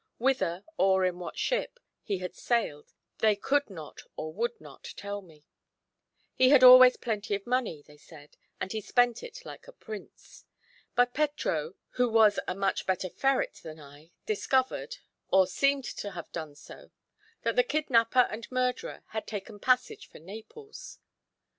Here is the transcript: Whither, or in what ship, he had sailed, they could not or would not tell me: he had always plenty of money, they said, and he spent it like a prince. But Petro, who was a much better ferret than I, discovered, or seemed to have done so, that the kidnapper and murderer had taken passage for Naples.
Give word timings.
Whither, 0.17 0.63
or 0.77 1.05
in 1.05 1.19
what 1.19 1.37
ship, 1.37 1.79
he 2.01 2.17
had 2.17 2.33
sailed, 2.33 2.91
they 3.19 3.35
could 3.35 3.69
not 3.69 4.01
or 4.15 4.33
would 4.33 4.59
not 4.59 4.83
tell 4.97 5.21
me: 5.21 5.43
he 6.33 6.49
had 6.49 6.63
always 6.63 6.97
plenty 6.97 7.35
of 7.35 7.45
money, 7.45 7.83
they 7.83 7.97
said, 7.97 8.35
and 8.59 8.71
he 8.71 8.81
spent 8.81 9.21
it 9.21 9.45
like 9.45 9.67
a 9.67 9.71
prince. 9.71 10.43
But 10.95 11.13
Petro, 11.13 11.75
who 11.89 12.09
was 12.09 12.39
a 12.47 12.55
much 12.55 12.87
better 12.87 13.09
ferret 13.11 13.59
than 13.61 13.79
I, 13.79 14.09
discovered, 14.25 14.97
or 15.27 15.45
seemed 15.45 15.83
to 15.97 16.09
have 16.09 16.31
done 16.31 16.55
so, 16.55 16.89
that 17.43 17.55
the 17.55 17.61
kidnapper 17.63 18.25
and 18.31 18.51
murderer 18.51 19.03
had 19.09 19.27
taken 19.27 19.59
passage 19.59 20.07
for 20.09 20.17
Naples. 20.17 20.97